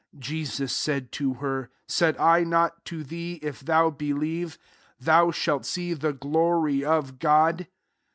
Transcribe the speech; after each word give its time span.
'* 0.07 0.13
40 0.13 0.19
Jesus 0.27 0.73
said 0.75 1.11
to 1.11 1.35
her," 1.35 1.69
Said 1.87 2.17
I 2.17 2.43
not 2.43 2.83
to 2.85 3.03
thee. 3.03 3.33
If 3.43 3.59
thou 3.59 3.91
be 3.91 4.13
lieve, 4.15 4.57
thou 4.99 5.29
shalt 5.29 5.63
see 5.63 5.93
the 5.93 6.11
glory 6.11 6.83
of 6.83 7.19
God 7.19 7.67